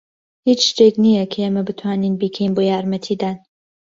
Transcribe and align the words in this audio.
هیچ 0.47 0.61
شتێک 0.69 0.95
نییە 1.03 1.23
کە 1.31 1.37
ئێمە 1.43 1.61
بتوانین 1.67 2.13
بیکەین 2.21 2.51
بۆ 2.55 2.61
یارمەتیدان. 2.71 3.37